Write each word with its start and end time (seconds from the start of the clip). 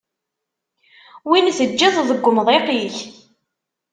Wi 1.27 1.39
teǧǧiḍ 1.57 1.95
deg 2.09 2.23
wemḍiq-ik? 2.25 2.97